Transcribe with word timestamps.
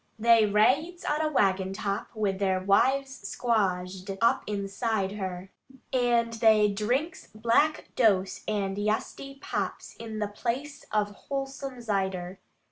They 0.17 0.47
raides 0.49 1.05
on 1.07 1.21
a 1.21 1.31
waggon 1.31 1.73
top 1.73 2.09
with 2.15 2.39
their 2.39 2.59
wives 2.59 3.19
squazed 3.21 4.09
up 4.19 4.41
inside 4.47 5.11
her, 5.11 5.51
And 5.93 6.33
they 6.33 6.71
drinks 6.73 7.27
black 7.27 7.89
dose 7.95 8.43
and 8.47 8.79
yesty 8.79 9.35
pops 9.39 9.95
in 9.97 10.17
the 10.17 10.27
place 10.27 10.85
of 10.91 11.11
wholesome 11.11 11.81
zider. 11.81 12.39